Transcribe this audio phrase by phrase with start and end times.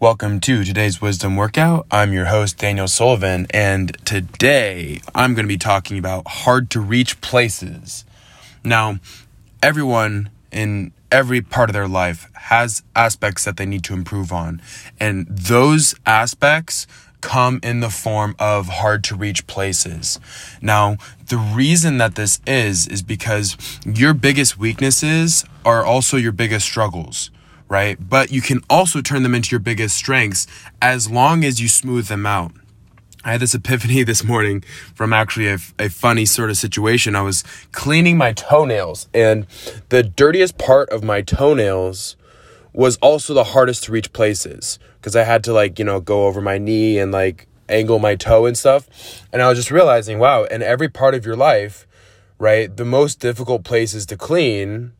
[0.00, 1.84] Welcome to today's wisdom workout.
[1.90, 6.80] I'm your host, Daniel Sullivan, and today I'm going to be talking about hard to
[6.80, 8.04] reach places.
[8.62, 9.00] Now,
[9.60, 14.62] everyone in every part of their life has aspects that they need to improve on,
[15.00, 16.86] and those aspects
[17.20, 20.20] come in the form of hard to reach places.
[20.62, 26.66] Now, the reason that this is, is because your biggest weaknesses are also your biggest
[26.66, 27.32] struggles
[27.68, 27.96] right?
[28.00, 30.46] But you can also turn them into your biggest strengths
[30.80, 32.52] as long as you smooth them out.
[33.24, 34.62] I had this epiphany this morning
[34.94, 37.14] from actually a, a funny sort of situation.
[37.14, 39.46] I was cleaning my toenails, and
[39.88, 42.16] the dirtiest part of my toenails
[42.72, 46.26] was also the hardest to reach places because I had to, like, you know, go
[46.26, 48.88] over my knee and like angle my toe and stuff.
[49.32, 51.86] And I was just realizing, wow, in every part of your life,
[52.38, 54.92] right, the most difficult places to clean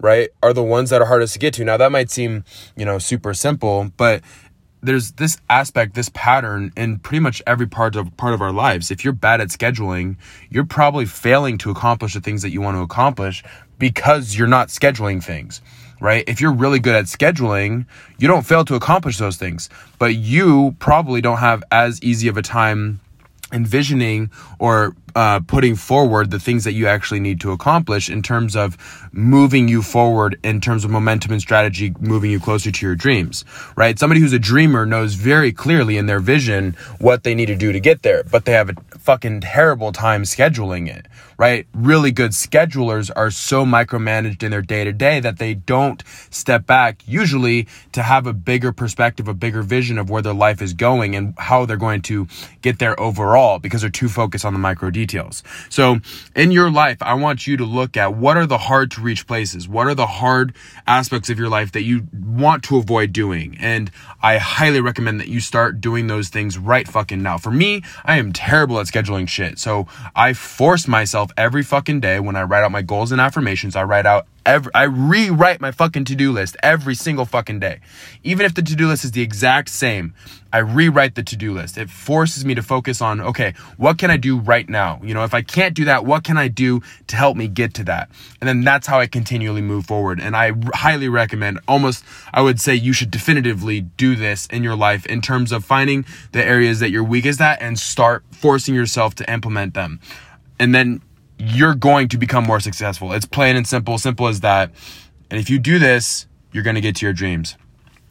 [0.00, 1.64] right, are the ones that are hardest to get to.
[1.64, 2.44] Now, that might seem,
[2.76, 4.22] you know, super simple, but
[4.84, 8.90] there's this aspect, this pattern in pretty much every part of part of our lives.
[8.90, 10.16] If you're bad at scheduling,
[10.50, 13.42] you're probably failing to accomplish the things that you want to accomplish
[13.78, 15.62] because you're not scheduling things,
[16.00, 16.24] right?
[16.26, 17.86] If you're really good at scheduling,
[18.18, 22.36] you don't fail to accomplish those things, but you probably don't have as easy of
[22.36, 23.00] a time
[23.52, 28.56] envisioning or uh, putting forward the things that you actually need to accomplish in terms
[28.56, 28.76] of
[29.12, 33.44] moving you forward in terms of momentum and strategy, moving you closer to your dreams,
[33.76, 33.98] right?
[33.98, 37.70] Somebody who's a dreamer knows very clearly in their vision what they need to do
[37.70, 41.06] to get there, but they have a fucking terrible time scheduling it,
[41.38, 41.66] right?
[41.72, 46.66] Really good schedulers are so micromanaged in their day to day that they don't step
[46.66, 50.72] back usually to have a bigger perspective, a bigger vision of where their life is
[50.72, 52.26] going and how they're going to
[52.62, 55.42] get there overall because they're too focused on the micro details details.
[55.68, 55.98] So
[56.34, 59.26] in your life, I want you to look at what are the hard to reach
[59.26, 59.68] places?
[59.68, 60.54] What are the hard
[60.86, 63.56] aspects of your life that you want to avoid doing?
[63.60, 63.90] And
[64.22, 67.38] I highly recommend that you start doing those things right fucking now.
[67.38, 69.58] For me, I am terrible at scheduling shit.
[69.58, 73.76] So I force myself every fucking day when I write out my goals and affirmations,
[73.76, 77.80] I write out Every, I rewrite my fucking to-do list every single fucking day.
[78.22, 80.12] Even if the to-do list is the exact same,
[80.52, 81.78] I rewrite the to-do list.
[81.78, 85.00] It forces me to focus on, okay, what can I do right now?
[85.02, 87.74] You know, if I can't do that, what can I do to help me get
[87.74, 88.10] to that?
[88.40, 90.20] And then that's how I continually move forward.
[90.20, 94.76] And I highly recommend, almost, I would say you should definitively do this in your
[94.76, 99.14] life in terms of finding the areas that you're weakest at and start forcing yourself
[99.16, 100.00] to implement them.
[100.58, 101.00] And then
[101.38, 103.12] you're going to become more successful.
[103.12, 104.70] It's plain and simple, simple as that.
[105.30, 107.56] And if you do this, you're going to get to your dreams.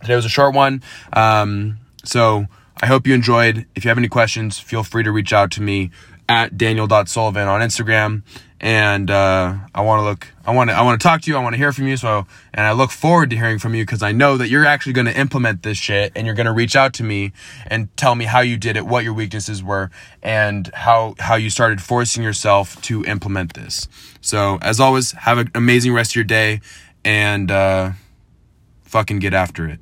[0.00, 0.82] Today was a short one.
[1.12, 2.46] Um, so
[2.82, 3.66] I hope you enjoyed.
[3.74, 5.90] If you have any questions, feel free to reach out to me
[6.28, 8.22] at daniel.sullivan on Instagram
[8.64, 10.26] and uh, I want to look.
[10.46, 10.74] I want to.
[10.74, 11.36] I want to talk to you.
[11.36, 11.98] I want to hear from you.
[11.98, 14.94] So, and I look forward to hearing from you because I know that you're actually
[14.94, 17.32] going to implement this shit, and you're going to reach out to me
[17.66, 19.90] and tell me how you did it, what your weaknesses were,
[20.22, 23.86] and how how you started forcing yourself to implement this.
[24.22, 26.62] So, as always, have an amazing rest of your day,
[27.04, 27.90] and uh,
[28.84, 29.78] fucking get after it.